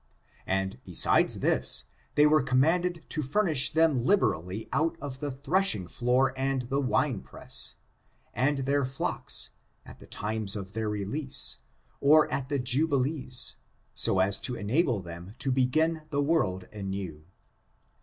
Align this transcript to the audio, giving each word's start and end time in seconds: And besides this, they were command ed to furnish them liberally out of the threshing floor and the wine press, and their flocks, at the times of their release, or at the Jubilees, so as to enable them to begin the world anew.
And 0.47 0.81
besides 0.83 1.41
this, 1.41 1.85
they 2.15 2.25
were 2.25 2.41
command 2.41 2.87
ed 2.87 3.03
to 3.09 3.21
furnish 3.21 3.71
them 3.71 4.03
liberally 4.03 4.67
out 4.73 4.97
of 4.99 5.19
the 5.19 5.29
threshing 5.29 5.85
floor 5.85 6.33
and 6.35 6.63
the 6.63 6.81
wine 6.81 7.21
press, 7.21 7.75
and 8.33 8.57
their 8.57 8.83
flocks, 8.83 9.51
at 9.85 9.99
the 9.99 10.07
times 10.07 10.55
of 10.55 10.73
their 10.73 10.89
release, 10.89 11.59
or 11.99 12.27
at 12.31 12.49
the 12.49 12.57
Jubilees, 12.57 13.57
so 13.93 14.17
as 14.17 14.41
to 14.41 14.55
enable 14.55 15.01
them 15.03 15.35
to 15.37 15.51
begin 15.51 16.01
the 16.09 16.23
world 16.23 16.63
anew. 16.73 17.25